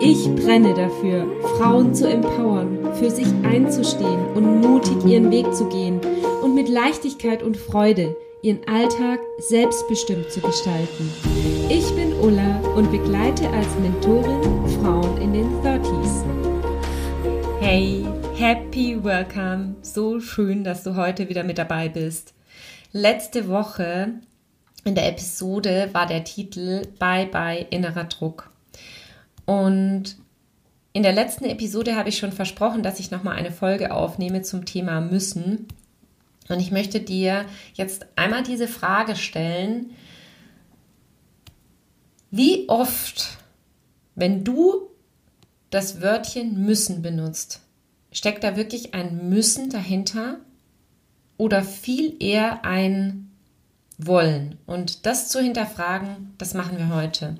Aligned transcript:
Ich 0.00 0.32
brenne 0.36 0.74
dafür, 0.74 1.26
Frauen 1.56 1.92
zu 1.92 2.08
empowern, 2.08 2.94
für 2.94 3.10
sich 3.10 3.26
einzustehen 3.42 4.28
und 4.34 4.60
mutig 4.60 5.04
ihren 5.04 5.28
Weg 5.32 5.52
zu 5.52 5.68
gehen 5.68 6.00
und 6.40 6.54
mit 6.54 6.68
Leichtigkeit 6.68 7.42
und 7.42 7.56
Freude 7.56 8.16
ihren 8.40 8.60
Alltag 8.68 9.18
selbstbestimmt 9.38 10.30
zu 10.30 10.40
gestalten. 10.40 11.12
Ich 11.68 11.90
bin 11.96 12.12
Ulla 12.20 12.60
und 12.76 12.92
begleite 12.92 13.50
als 13.50 13.66
Mentorin 13.80 14.68
Frauen 14.80 15.20
in 15.20 15.32
den 15.32 15.48
30s. 15.62 16.24
Hey, 17.58 18.06
happy 18.36 19.02
welcome. 19.02 19.74
So 19.82 20.20
schön, 20.20 20.62
dass 20.62 20.84
du 20.84 20.94
heute 20.94 21.28
wieder 21.28 21.42
mit 21.42 21.58
dabei 21.58 21.88
bist. 21.88 22.34
Letzte 22.92 23.48
Woche 23.48 24.12
in 24.84 24.94
der 24.94 25.08
Episode 25.08 25.90
war 25.92 26.06
der 26.06 26.22
Titel 26.22 26.82
Bye 27.00 27.26
bye 27.26 27.66
innerer 27.70 28.04
Druck. 28.04 28.50
Und 29.48 30.18
in 30.92 31.02
der 31.02 31.14
letzten 31.14 31.46
Episode 31.46 31.96
habe 31.96 32.10
ich 32.10 32.18
schon 32.18 32.32
versprochen, 32.32 32.82
dass 32.82 33.00
ich 33.00 33.10
nochmal 33.10 33.34
eine 33.34 33.50
Folge 33.50 33.94
aufnehme 33.94 34.42
zum 34.42 34.66
Thema 34.66 35.00
müssen. 35.00 35.66
Und 36.50 36.60
ich 36.60 36.70
möchte 36.70 37.00
dir 37.00 37.46
jetzt 37.72 38.04
einmal 38.14 38.42
diese 38.42 38.68
Frage 38.68 39.16
stellen, 39.16 39.92
wie 42.30 42.68
oft, 42.68 43.38
wenn 44.14 44.44
du 44.44 44.90
das 45.70 46.02
Wörtchen 46.02 46.66
müssen 46.66 47.00
benutzt, 47.00 47.62
steckt 48.12 48.44
da 48.44 48.54
wirklich 48.54 48.92
ein 48.92 49.30
müssen 49.30 49.70
dahinter 49.70 50.40
oder 51.38 51.62
viel 51.62 52.22
eher 52.22 52.66
ein 52.66 53.30
wollen? 53.96 54.58
Und 54.66 55.06
das 55.06 55.30
zu 55.30 55.40
hinterfragen, 55.40 56.34
das 56.36 56.52
machen 56.52 56.76
wir 56.76 56.94
heute. 56.94 57.38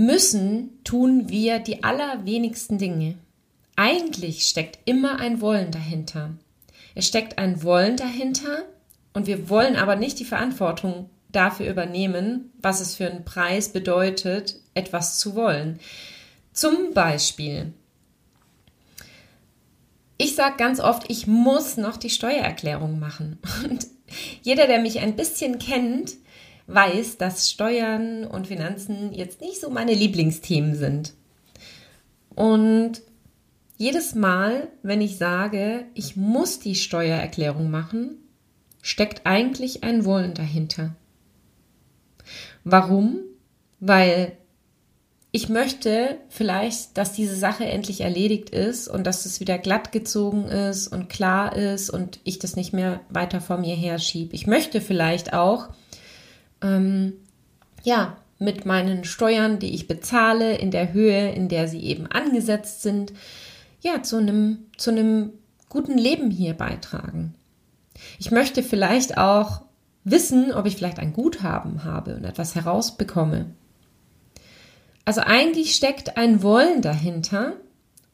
Müssen 0.00 0.78
tun 0.84 1.28
wir 1.28 1.58
die 1.58 1.82
allerwenigsten 1.82 2.78
Dinge. 2.78 3.16
Eigentlich 3.74 4.44
steckt 4.44 4.78
immer 4.84 5.18
ein 5.18 5.40
Wollen 5.40 5.72
dahinter. 5.72 6.34
Es 6.94 7.08
steckt 7.08 7.36
ein 7.36 7.64
Wollen 7.64 7.96
dahinter 7.96 8.62
und 9.12 9.26
wir 9.26 9.50
wollen 9.50 9.74
aber 9.74 9.96
nicht 9.96 10.20
die 10.20 10.24
Verantwortung 10.24 11.10
dafür 11.32 11.68
übernehmen, 11.68 12.52
was 12.62 12.80
es 12.80 12.94
für 12.94 13.10
einen 13.10 13.24
Preis 13.24 13.70
bedeutet, 13.70 14.60
etwas 14.72 15.18
zu 15.18 15.34
wollen. 15.34 15.80
Zum 16.52 16.94
Beispiel, 16.94 17.72
ich 20.16 20.36
sage 20.36 20.58
ganz 20.58 20.78
oft, 20.78 21.10
ich 21.10 21.26
muss 21.26 21.76
noch 21.76 21.96
die 21.96 22.10
Steuererklärung 22.10 23.00
machen. 23.00 23.40
Und 23.68 23.88
jeder, 24.42 24.68
der 24.68 24.78
mich 24.78 25.00
ein 25.00 25.16
bisschen 25.16 25.58
kennt, 25.58 26.12
weiß, 26.68 27.16
dass 27.16 27.50
Steuern 27.50 28.24
und 28.24 28.46
Finanzen 28.46 29.12
jetzt 29.12 29.40
nicht 29.40 29.60
so 29.60 29.70
meine 29.70 29.94
Lieblingsthemen 29.94 30.76
sind. 30.76 31.14
Und 32.34 33.02
jedes 33.76 34.14
Mal, 34.14 34.68
wenn 34.82 35.00
ich 35.00 35.16
sage, 35.16 35.86
ich 35.94 36.16
muss 36.16 36.60
die 36.60 36.74
Steuererklärung 36.74 37.70
machen, 37.70 38.18
steckt 38.82 39.26
eigentlich 39.26 39.82
ein 39.82 40.04
Wollen 40.04 40.34
dahinter. 40.34 40.94
Warum? 42.64 43.20
Weil 43.80 44.32
ich 45.30 45.48
möchte 45.48 46.18
vielleicht, 46.28 46.96
dass 46.98 47.12
diese 47.12 47.36
Sache 47.36 47.64
endlich 47.64 48.00
erledigt 48.00 48.50
ist 48.50 48.88
und 48.88 49.06
dass 49.06 49.26
es 49.26 49.40
wieder 49.40 49.58
glatt 49.58 49.92
gezogen 49.92 50.46
ist 50.46 50.88
und 50.88 51.08
klar 51.08 51.54
ist 51.54 51.90
und 51.90 52.20
ich 52.24 52.38
das 52.38 52.56
nicht 52.56 52.72
mehr 52.72 53.00
weiter 53.10 53.40
vor 53.40 53.58
mir 53.58 53.76
herschiebe. 53.76 54.34
Ich 54.34 54.46
möchte 54.46 54.80
vielleicht 54.80 55.32
auch, 55.32 55.68
ähm, 56.62 57.14
ja, 57.82 58.16
mit 58.38 58.66
meinen 58.66 59.04
Steuern, 59.04 59.58
die 59.58 59.74
ich 59.74 59.88
bezahle, 59.88 60.56
in 60.56 60.70
der 60.70 60.92
Höhe, 60.92 61.32
in 61.32 61.48
der 61.48 61.68
sie 61.68 61.82
eben 61.82 62.06
angesetzt 62.06 62.82
sind, 62.82 63.12
ja, 63.80 64.02
zu 64.02 64.16
einem, 64.16 64.66
zu 64.76 64.90
einem 64.90 65.32
guten 65.68 65.98
Leben 65.98 66.30
hier 66.30 66.54
beitragen. 66.54 67.34
Ich 68.18 68.30
möchte 68.30 68.62
vielleicht 68.62 69.18
auch 69.18 69.62
wissen, 70.04 70.52
ob 70.52 70.66
ich 70.66 70.76
vielleicht 70.76 70.98
ein 70.98 71.12
Guthaben 71.12 71.84
habe 71.84 72.16
und 72.16 72.24
etwas 72.24 72.54
herausbekomme. 72.54 73.46
Also 75.04 75.22
eigentlich 75.22 75.74
steckt 75.74 76.16
ein 76.16 76.42
Wollen 76.42 76.82
dahinter 76.82 77.54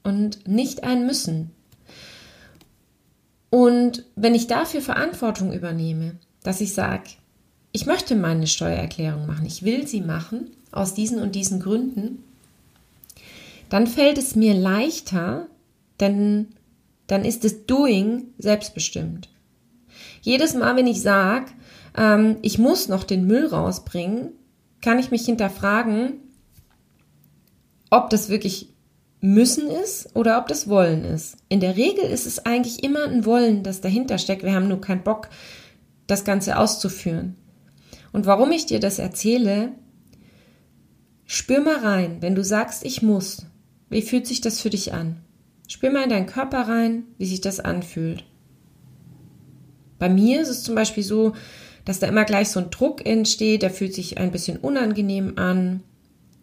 und 0.03 0.47
nicht 0.49 0.85
ein 0.85 1.07
Müssen. 1.07 1.51
Und 3.51 4.05
wenn 4.17 4.35
ich 4.35 4.47
dafür 4.47 4.81
Verantwortung 4.81 5.53
übernehme, 5.53 6.17
dass 6.43 6.61
ich 6.61 6.75
sage, 6.75 7.11
ich 7.75 7.87
möchte 7.87 8.15
meine 8.15 8.47
Steuererklärung 8.47 9.27
machen, 9.27 9.47
ich 9.47 9.65
will 9.65 9.85
sie 9.89 10.01
machen, 10.01 10.53
aus 10.71 10.95
diesen 10.95 11.19
und 11.19 11.35
diesen 11.35 11.59
Gründen, 11.59 12.23
dann 13.69 13.89
fällt 13.89 14.17
es 14.17 14.37
mir 14.37 14.55
leichter, 14.55 15.49
denn 15.99 16.47
dann 17.09 17.25
ist 17.25 17.43
das 17.43 17.67
Doing 17.67 18.29
selbstbestimmt. 18.39 19.29
Jedes 20.23 20.55
Mal, 20.55 20.77
wenn 20.77 20.87
ich 20.87 21.03
sage, 21.03 21.47
ähm, 21.97 22.37
ich 22.43 22.61
muss 22.61 22.87
noch 22.87 23.03
den 23.03 23.27
Müll 23.27 23.47
rausbringen, 23.47 24.31
kann 24.81 25.01
ich 25.01 25.11
mich 25.11 25.25
hinterfragen, 25.25 26.21
ob 27.91 28.09
das 28.09 28.29
wirklich 28.29 28.69
müssen 29.21 29.69
ist 29.69 30.15
oder 30.15 30.39
ob 30.39 30.47
das 30.47 30.69
wollen 30.69 31.05
ist. 31.05 31.39
In 31.49 31.59
der 31.59 31.77
Regel 31.77 32.05
ist 32.05 32.27
es 32.27 32.47
eigentlich 32.47 32.85
immer 32.85 33.03
ein 33.03 33.25
Wollen, 33.25 33.65
das 33.65 33.81
dahinter 33.81 34.19
steckt. 34.19 34.45
Wir 34.45 34.55
haben 34.55 34.69
nur 34.69 34.81
keinen 34.81 35.03
Bock, 35.03 35.29
das 36.07 36.25
Ganze 36.25 36.57
auszuführen. 36.57 37.35
Und 38.15 38.27
warum 38.27 38.53
ich 38.53 38.65
dir 38.65 38.79
das 38.79 39.01
erzähle, 39.01 39.73
spür 41.27 41.61
mal 41.61 41.79
rein, 41.79 42.19
wenn 42.21 42.37
du 42.37 42.45
sagst, 42.45 42.85
ich 42.85 43.03
muss. 43.03 43.47
Wie 43.91 44.03
fühlt 44.03 44.29
sich 44.29 44.41
das 44.41 44.61
für 44.61 44.71
dich 44.71 44.93
an? 44.93 45.21
Spür 45.67 45.91
mal 45.91 46.05
in 46.05 46.11
deinen 46.11 46.27
Körper 46.27 46.61
rein, 46.69 47.03
wie 47.19 47.27
sich 47.27 47.41
das 47.41 47.59
anfühlt. 47.59 48.25
Bei 49.99 50.09
mir 50.09 50.41
ist 50.41 50.49
es 50.49 50.63
zum 50.63 50.77
Beispiel 50.77 51.03
so, 51.03 51.33
dass 51.85 51.99
da 51.99 52.07
immer 52.07 52.25
gleich 52.25 52.51
so 52.51 52.61
ein 52.61 52.71
Druck 52.71 53.05
entsteht, 53.05 53.63
der 53.63 53.71
fühlt 53.71 53.95
sich 53.95 54.17
ein 54.17 54.31
bisschen 54.31 54.59
unangenehm 54.59 55.37
an. 55.37 55.83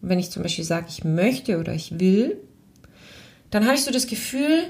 Wenn 0.02 0.18
ich 0.18 0.30
zum 0.30 0.42
Beispiel 0.42 0.64
sage, 0.64 0.88
ich 0.90 1.04
möchte 1.04 1.58
oder 1.58 1.72
ich 1.72 1.98
will, 1.98 2.36
dann 3.48 3.64
habe 3.64 3.76
ich 3.76 3.84
so 3.84 3.90
das 3.90 4.06
Gefühl, 4.06 4.64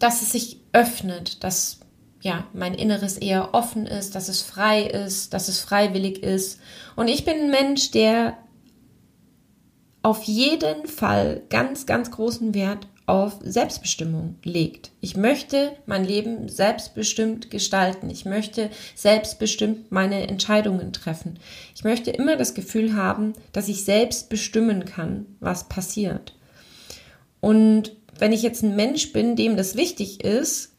dass 0.00 0.20
es 0.20 0.32
sich 0.32 0.58
öffnet, 0.72 1.44
dass 1.44 1.78
ja, 2.22 2.46
mein 2.52 2.74
Inneres 2.74 3.18
eher 3.18 3.52
offen 3.52 3.84
ist, 3.86 4.14
dass 4.14 4.28
es 4.28 4.42
frei 4.42 4.84
ist, 4.84 5.34
dass 5.34 5.48
es 5.48 5.58
freiwillig 5.58 6.22
ist. 6.22 6.60
Und 6.94 7.08
ich 7.08 7.24
bin 7.24 7.34
ein 7.34 7.50
Mensch, 7.50 7.90
der 7.90 8.38
auf 10.02 10.22
jeden 10.22 10.86
Fall 10.86 11.42
ganz, 11.50 11.84
ganz 11.84 12.12
großen 12.12 12.54
Wert 12.54 12.86
auf 13.06 13.38
Selbstbestimmung 13.42 14.36
legt. 14.44 14.92
Ich 15.00 15.16
möchte 15.16 15.72
mein 15.86 16.04
Leben 16.04 16.48
selbstbestimmt 16.48 17.50
gestalten. 17.50 18.08
Ich 18.08 18.24
möchte 18.24 18.70
selbstbestimmt 18.94 19.90
meine 19.90 20.28
Entscheidungen 20.28 20.92
treffen. 20.92 21.40
Ich 21.74 21.82
möchte 21.82 22.12
immer 22.12 22.36
das 22.36 22.54
Gefühl 22.54 22.94
haben, 22.94 23.32
dass 23.52 23.68
ich 23.68 23.84
selbst 23.84 24.28
bestimmen 24.28 24.84
kann, 24.84 25.26
was 25.40 25.68
passiert. 25.68 26.36
Und 27.40 27.96
wenn 28.16 28.32
ich 28.32 28.42
jetzt 28.42 28.62
ein 28.62 28.76
Mensch 28.76 29.12
bin, 29.12 29.34
dem 29.34 29.56
das 29.56 29.74
wichtig 29.74 30.22
ist, 30.22 30.71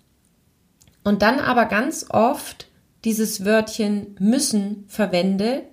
und 1.03 1.21
dann 1.21 1.39
aber 1.39 1.65
ganz 1.65 2.05
oft 2.09 2.67
dieses 3.03 3.43
Wörtchen 3.43 4.15
müssen 4.19 4.85
verwende, 4.87 5.63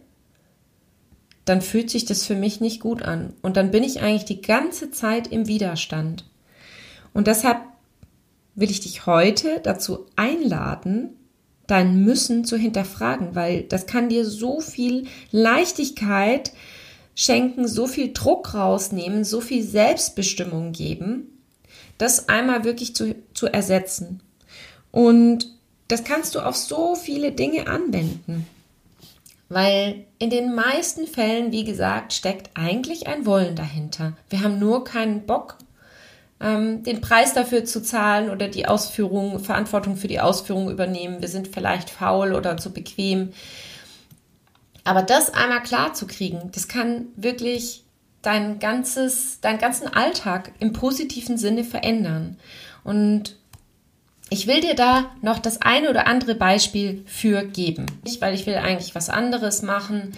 dann 1.44 1.62
fühlt 1.62 1.90
sich 1.90 2.04
das 2.04 2.24
für 2.24 2.34
mich 2.34 2.60
nicht 2.60 2.80
gut 2.80 3.02
an. 3.02 3.34
Und 3.42 3.56
dann 3.56 3.70
bin 3.70 3.82
ich 3.82 4.00
eigentlich 4.00 4.24
die 4.24 4.42
ganze 4.42 4.90
Zeit 4.90 5.28
im 5.28 5.46
Widerstand. 5.46 6.24
Und 7.12 7.26
deshalb 7.26 7.58
will 8.54 8.70
ich 8.70 8.80
dich 8.80 9.06
heute 9.06 9.60
dazu 9.62 10.06
einladen, 10.16 11.16
dein 11.66 12.04
Müssen 12.04 12.44
zu 12.44 12.56
hinterfragen, 12.56 13.34
weil 13.34 13.62
das 13.62 13.86
kann 13.86 14.08
dir 14.08 14.24
so 14.24 14.60
viel 14.60 15.06
Leichtigkeit 15.30 16.52
schenken, 17.14 17.68
so 17.68 17.86
viel 17.86 18.12
Druck 18.12 18.54
rausnehmen, 18.54 19.24
so 19.24 19.40
viel 19.40 19.62
Selbstbestimmung 19.62 20.72
geben, 20.72 21.42
das 21.96 22.28
einmal 22.28 22.64
wirklich 22.64 22.94
zu, 22.94 23.14
zu 23.34 23.46
ersetzen. 23.46 24.20
Und 24.92 25.46
das 25.88 26.04
kannst 26.04 26.34
du 26.34 26.40
auf 26.40 26.56
so 26.56 26.94
viele 26.94 27.32
Dinge 27.32 27.66
anwenden. 27.66 28.46
Weil 29.48 30.04
in 30.18 30.30
den 30.30 30.54
meisten 30.54 31.06
Fällen, 31.06 31.50
wie 31.50 31.64
gesagt, 31.64 32.12
steckt 32.12 32.50
eigentlich 32.54 33.08
ein 33.08 33.26
Wollen 33.26 33.56
dahinter. 33.56 34.12
Wir 34.28 34.42
haben 34.42 34.60
nur 34.60 34.84
keinen 34.84 35.26
Bock, 35.26 35.56
ähm, 36.40 36.84
den 36.84 37.00
Preis 37.00 37.34
dafür 37.34 37.64
zu 37.64 37.82
zahlen 37.82 38.30
oder 38.30 38.46
die 38.46 38.66
Ausführung, 38.66 39.40
Verantwortung 39.40 39.96
für 39.96 40.06
die 40.06 40.20
Ausführung 40.20 40.70
übernehmen. 40.70 41.20
Wir 41.20 41.28
sind 41.28 41.48
vielleicht 41.48 41.90
faul 41.90 42.32
oder 42.32 42.56
zu 42.58 42.72
bequem. 42.72 43.32
Aber 44.84 45.02
das 45.02 45.34
einmal 45.34 45.62
klar 45.62 45.94
zu 45.94 46.06
kriegen, 46.06 46.50
das 46.52 46.68
kann 46.68 47.06
wirklich 47.16 47.82
dein 48.22 48.60
ganzes, 48.60 49.40
deinen 49.40 49.58
ganzen 49.58 49.88
Alltag 49.88 50.52
im 50.60 50.72
positiven 50.72 51.38
Sinne 51.38 51.64
verändern. 51.64 52.36
Und 52.84 53.36
ich 54.30 54.46
will 54.46 54.60
dir 54.60 54.74
da 54.74 55.10
noch 55.22 55.38
das 55.40 55.60
eine 55.60 55.90
oder 55.90 56.06
andere 56.06 56.34
Beispiel 56.34 57.02
für 57.06 57.44
geben. 57.44 57.86
Weil 58.20 58.34
ich 58.34 58.46
will 58.46 58.54
eigentlich 58.54 58.94
was 58.94 59.10
anderes 59.10 59.62
machen. 59.62 60.12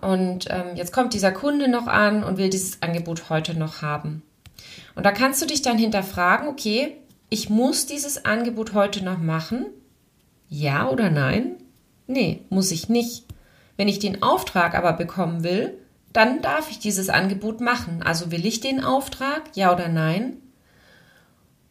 Und 0.00 0.46
ähm, 0.48 0.76
jetzt 0.76 0.92
kommt 0.92 1.12
dieser 1.12 1.30
Kunde 1.30 1.68
noch 1.68 1.86
an 1.86 2.24
und 2.24 2.38
will 2.38 2.48
dieses 2.48 2.80
Angebot 2.82 3.28
heute 3.28 3.56
noch 3.56 3.82
haben. 3.82 4.22
Und 4.94 5.04
da 5.04 5.12
kannst 5.12 5.42
du 5.42 5.46
dich 5.46 5.60
dann 5.60 5.76
hinterfragen, 5.76 6.48
okay, 6.48 6.96
ich 7.28 7.50
muss 7.50 7.86
dieses 7.86 8.24
Angebot 8.24 8.72
heute 8.72 9.04
noch 9.04 9.18
machen? 9.18 9.66
Ja 10.48 10.88
oder 10.88 11.10
nein? 11.10 11.56
Nee, 12.06 12.42
muss 12.48 12.72
ich 12.72 12.88
nicht. 12.88 13.26
Wenn 13.76 13.88
ich 13.88 13.98
den 13.98 14.22
Auftrag 14.22 14.74
aber 14.74 14.94
bekommen 14.94 15.44
will, 15.44 15.78
dann 16.12 16.42
darf 16.42 16.70
ich 16.70 16.78
dieses 16.78 17.08
Angebot 17.08 17.60
machen. 17.60 18.02
Also 18.02 18.32
will 18.32 18.44
ich 18.44 18.60
den 18.60 18.82
Auftrag, 18.82 19.42
ja 19.54 19.72
oder 19.72 19.88
nein? 19.88 20.38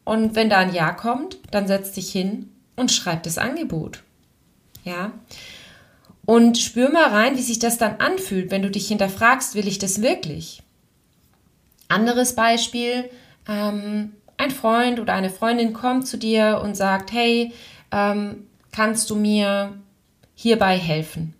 Und 0.09 0.33
wenn 0.33 0.49
da 0.49 0.57
ein 0.57 0.73
Ja 0.73 0.91
kommt, 0.91 1.37
dann 1.51 1.67
setz 1.67 1.91
dich 1.91 2.11
hin 2.11 2.49
und 2.75 2.91
schreib 2.91 3.21
das 3.21 3.37
Angebot. 3.37 4.01
Ja. 4.83 5.11
Und 6.25 6.57
spür 6.57 6.89
mal 6.89 7.11
rein, 7.11 7.37
wie 7.37 7.43
sich 7.43 7.59
das 7.59 7.77
dann 7.77 7.97
anfühlt, 7.97 8.49
wenn 8.49 8.63
du 8.63 8.71
dich 8.71 8.87
hinterfragst, 8.87 9.53
will 9.53 9.67
ich 9.67 9.77
das 9.77 10.01
wirklich? 10.01 10.63
Anderes 11.89 12.33
Beispiel, 12.33 13.07
ähm, 13.47 14.13
ein 14.37 14.49
Freund 14.49 14.99
oder 14.99 15.13
eine 15.13 15.29
Freundin 15.29 15.73
kommt 15.73 16.07
zu 16.07 16.17
dir 16.17 16.59
und 16.63 16.75
sagt, 16.75 17.11
hey, 17.11 17.53
ähm, 17.91 18.47
kannst 18.71 19.11
du 19.11 19.15
mir 19.15 19.77
hierbei 20.33 20.75
helfen? 20.75 21.35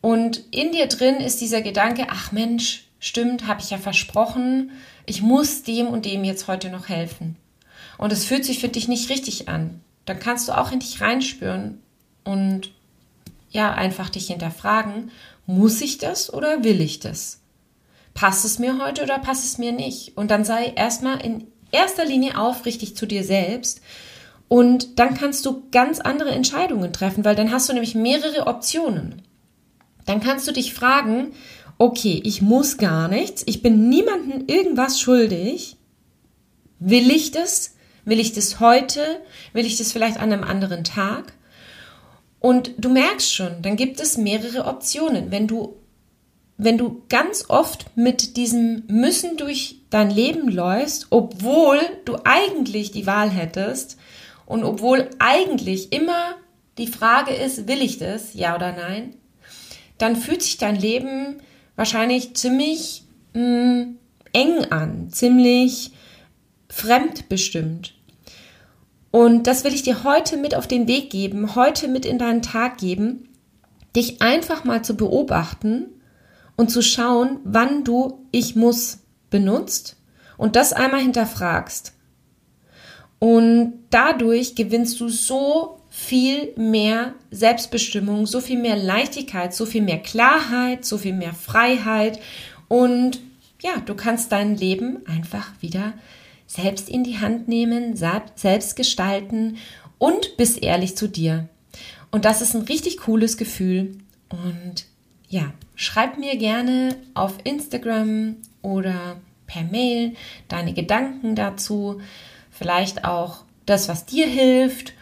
Und 0.00 0.42
in 0.50 0.72
dir 0.72 0.88
drin 0.88 1.18
ist 1.18 1.40
dieser 1.40 1.62
Gedanke, 1.62 2.08
ach 2.10 2.32
Mensch, 2.32 2.85
stimmt, 2.98 3.46
habe 3.46 3.60
ich 3.60 3.70
ja 3.70 3.78
versprochen, 3.78 4.70
ich 5.06 5.22
muss 5.22 5.62
dem 5.62 5.88
und 5.88 6.04
dem 6.04 6.24
jetzt 6.24 6.48
heute 6.48 6.70
noch 6.70 6.88
helfen. 6.88 7.36
Und 7.98 8.12
es 8.12 8.24
fühlt 8.24 8.44
sich 8.44 8.58
für 8.58 8.68
dich 8.68 8.88
nicht 8.88 9.10
richtig 9.10 9.48
an. 9.48 9.80
Dann 10.04 10.18
kannst 10.18 10.48
du 10.48 10.56
auch 10.56 10.72
in 10.72 10.80
dich 10.80 11.00
reinspüren 11.00 11.80
und 12.24 12.72
ja, 13.50 13.72
einfach 13.72 14.10
dich 14.10 14.26
hinterfragen, 14.26 15.10
muss 15.46 15.80
ich 15.80 15.98
das 15.98 16.32
oder 16.32 16.64
will 16.64 16.80
ich 16.80 17.00
das? 17.00 17.40
Passt 18.14 18.44
es 18.44 18.58
mir 18.58 18.78
heute 18.82 19.02
oder 19.02 19.18
passt 19.18 19.44
es 19.44 19.58
mir 19.58 19.72
nicht? 19.72 20.16
Und 20.16 20.30
dann 20.30 20.44
sei 20.44 20.72
erstmal 20.74 21.24
in 21.24 21.46
erster 21.70 22.04
Linie 22.04 22.38
aufrichtig 22.38 22.96
zu 22.96 23.06
dir 23.06 23.24
selbst 23.24 23.80
und 24.48 24.98
dann 24.98 25.14
kannst 25.14 25.44
du 25.46 25.64
ganz 25.70 26.00
andere 26.00 26.30
Entscheidungen 26.30 26.92
treffen, 26.92 27.24
weil 27.24 27.34
dann 27.34 27.50
hast 27.50 27.68
du 27.68 27.72
nämlich 27.72 27.94
mehrere 27.94 28.46
Optionen 28.46 29.22
dann 30.06 30.20
kannst 30.20 30.48
du 30.48 30.52
dich 30.52 30.72
fragen, 30.72 31.32
okay, 31.78 32.20
ich 32.24 32.42
muss 32.42 32.78
gar 32.78 33.08
nichts, 33.08 33.42
ich 33.46 33.62
bin 33.62 33.88
niemandem 33.88 34.44
irgendwas 34.46 35.00
schuldig. 35.00 35.76
Will 36.78 37.10
ich 37.10 37.30
das? 37.30 37.74
Will 38.04 38.20
ich 38.20 38.32
das 38.32 38.60
heute? 38.60 39.20
Will 39.52 39.66
ich 39.66 39.78
das 39.78 39.92
vielleicht 39.92 40.18
an 40.18 40.32
einem 40.32 40.44
anderen 40.44 40.84
Tag? 40.84 41.32
Und 42.38 42.72
du 42.78 42.90
merkst 42.90 43.34
schon, 43.34 43.62
dann 43.62 43.76
gibt 43.76 44.00
es 44.00 44.16
mehrere 44.18 44.66
Optionen. 44.66 45.30
Wenn 45.30 45.48
du, 45.48 45.76
wenn 46.58 46.78
du 46.78 47.02
ganz 47.08 47.46
oft 47.48 47.86
mit 47.96 48.36
diesem 48.36 48.84
Müssen 48.86 49.36
durch 49.36 49.80
dein 49.90 50.10
Leben 50.10 50.48
läufst, 50.48 51.08
obwohl 51.10 51.80
du 52.04 52.18
eigentlich 52.24 52.92
die 52.92 53.06
Wahl 53.06 53.30
hättest 53.30 53.96
und 54.44 54.62
obwohl 54.64 55.10
eigentlich 55.18 55.92
immer 55.92 56.36
die 56.78 56.86
Frage 56.86 57.34
ist, 57.34 57.66
will 57.66 57.82
ich 57.82 57.98
das, 57.98 58.34
ja 58.34 58.54
oder 58.54 58.72
nein, 58.72 59.14
dann 59.98 60.14
fühlt 60.14 60.42
sich 60.42 60.58
dein 60.58 60.76
Leben 60.76 61.40
wahrscheinlich 61.76 62.34
ziemlich 62.34 63.04
mh, 63.34 63.42
mm, 63.42 63.98
eng 64.32 64.64
an, 64.70 65.10
ziemlich 65.10 65.92
fremdbestimmt. 66.68 67.94
Und 69.10 69.46
das 69.46 69.64
will 69.64 69.72
ich 69.72 69.82
dir 69.82 70.04
heute 70.04 70.36
mit 70.36 70.54
auf 70.54 70.66
den 70.66 70.88
Weg 70.88 71.10
geben, 71.10 71.54
heute 71.54 71.88
mit 71.88 72.04
in 72.04 72.18
deinen 72.18 72.42
Tag 72.42 72.78
geben, 72.78 73.28
dich 73.94 74.20
einfach 74.20 74.64
mal 74.64 74.82
zu 74.82 74.94
beobachten 74.94 75.86
und 76.56 76.70
zu 76.70 76.82
schauen, 76.82 77.38
wann 77.44 77.84
du 77.84 78.26
ich 78.30 78.56
muss 78.56 78.98
benutzt 79.30 79.96
und 80.36 80.56
das 80.56 80.72
einmal 80.72 81.00
hinterfragst. 81.00 81.94
Und 83.18 83.84
dadurch 83.90 84.54
gewinnst 84.54 85.00
du 85.00 85.08
so 85.08 85.80
viel 85.98 86.52
mehr 86.56 87.14
Selbstbestimmung, 87.30 88.26
so 88.26 88.42
viel 88.42 88.58
mehr 88.58 88.76
Leichtigkeit, 88.76 89.54
so 89.54 89.64
viel 89.64 89.80
mehr 89.80 89.98
Klarheit, 89.98 90.84
so 90.84 90.98
viel 90.98 91.14
mehr 91.14 91.32
Freiheit 91.32 92.20
und 92.68 93.18
ja, 93.62 93.80
du 93.80 93.94
kannst 93.94 94.30
dein 94.30 94.56
Leben 94.56 94.98
einfach 95.06 95.50
wieder 95.60 95.94
selbst 96.46 96.90
in 96.90 97.02
die 97.02 97.18
Hand 97.18 97.48
nehmen, 97.48 97.96
selbst 97.96 98.76
gestalten 98.76 99.56
und 99.96 100.36
bist 100.36 100.62
ehrlich 100.62 100.98
zu 100.98 101.08
dir. 101.08 101.48
Und 102.10 102.26
das 102.26 102.42
ist 102.42 102.54
ein 102.54 102.62
richtig 102.62 102.98
cooles 102.98 103.38
Gefühl. 103.38 103.96
Und 104.28 104.84
ja, 105.30 105.54
schreib 105.76 106.18
mir 106.18 106.36
gerne 106.36 106.94
auf 107.14 107.38
Instagram 107.44 108.36
oder 108.60 109.16
per 109.46 109.62
Mail 109.62 110.14
deine 110.48 110.74
Gedanken 110.74 111.34
dazu, 111.36 112.02
vielleicht 112.50 113.06
auch 113.06 113.44
das, 113.64 113.88
was 113.88 114.04
dir 114.04 114.26
hilft 114.26 114.92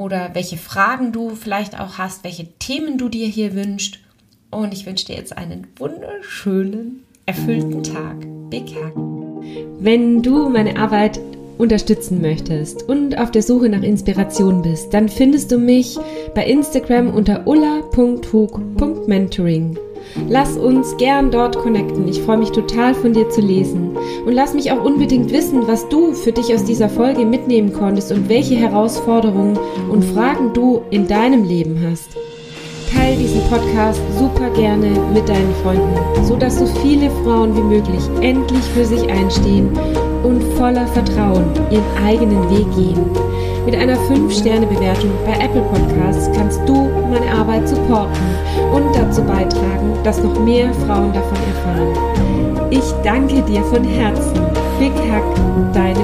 oder 0.00 0.30
welche 0.32 0.56
Fragen 0.56 1.12
du 1.12 1.36
vielleicht 1.36 1.78
auch 1.78 1.98
hast, 1.98 2.24
welche 2.24 2.46
Themen 2.58 2.96
du 2.96 3.10
dir 3.10 3.26
hier 3.26 3.54
wünschst. 3.54 3.98
Und 4.50 4.72
ich 4.72 4.86
wünsche 4.86 5.04
dir 5.04 5.16
jetzt 5.16 5.36
einen 5.36 5.66
wunderschönen, 5.76 7.02
erfüllten 7.26 7.82
Tag. 7.82 8.16
Big 8.48 8.74
Hug. 8.74 9.42
Wenn 9.78 10.22
du 10.22 10.48
meine 10.48 10.78
Arbeit 10.78 11.20
unterstützen 11.58 12.22
möchtest 12.22 12.88
und 12.88 13.18
auf 13.18 13.30
der 13.30 13.42
Suche 13.42 13.68
nach 13.68 13.82
Inspiration 13.82 14.62
bist, 14.62 14.94
dann 14.94 15.10
findest 15.10 15.52
du 15.52 15.58
mich 15.58 15.98
bei 16.34 16.46
Instagram 16.46 17.14
unter 17.14 17.46
ulla.hug.mentoring. 17.46 19.78
Lass 20.28 20.56
uns 20.56 20.96
gern 20.96 21.30
dort 21.30 21.58
connecten. 21.58 22.06
Ich 22.08 22.20
freue 22.22 22.38
mich 22.38 22.50
total 22.50 22.94
von 22.94 23.12
dir 23.12 23.28
zu 23.30 23.40
lesen. 23.40 23.96
Und 24.24 24.32
lass 24.32 24.54
mich 24.54 24.72
auch 24.72 24.84
unbedingt 24.84 25.32
wissen, 25.32 25.66
was 25.66 25.88
du 25.88 26.12
für 26.12 26.32
dich 26.32 26.54
aus 26.54 26.64
dieser 26.64 26.88
Folge 26.88 27.24
mitnehmen 27.24 27.72
konntest 27.72 28.12
und 28.12 28.28
welche 28.28 28.54
Herausforderungen 28.56 29.58
und 29.90 30.04
Fragen 30.04 30.52
du 30.52 30.82
in 30.90 31.06
deinem 31.06 31.44
Leben 31.44 31.84
hast. 31.88 32.16
Teil 32.92 33.16
diesen 33.16 33.40
Podcast 33.48 34.00
super 34.18 34.50
gerne 34.50 34.90
mit 35.14 35.28
deinen 35.28 35.54
Freunden, 35.62 36.24
sodass 36.24 36.58
so 36.58 36.66
viele 36.66 37.10
Frauen 37.22 37.56
wie 37.56 37.62
möglich 37.62 38.02
endlich 38.20 38.64
für 38.74 38.84
sich 38.84 39.08
einstehen 39.08 39.68
und 40.24 40.42
voller 40.56 40.86
Vertrauen 40.88 41.44
ihren 41.70 42.04
eigenen 42.04 42.50
Weg 42.50 42.66
gehen. 42.74 43.04
Mit 43.64 43.76
einer 43.76 43.96
5-Sterne-Bewertung 43.96 45.10
bei 45.24 45.32
Apple 45.44 45.62
Podcasts 45.62 46.30
kannst 46.34 46.60
du 46.66 46.88
meine 47.10 47.30
Arbeit 47.30 47.68
supporten 47.68 48.20
dazu 49.10 49.22
beitragen, 49.24 49.92
dass 50.04 50.22
noch 50.22 50.38
mehr 50.38 50.72
Frauen 50.86 51.12
davon 51.12 51.38
erfahren. 51.48 52.70
Ich 52.70 52.92
danke 53.02 53.42
dir 53.42 53.62
von 53.64 53.82
Herzen. 53.82 54.38
Big 54.78 54.92
Hack, 55.10 55.24
dein 55.74 55.96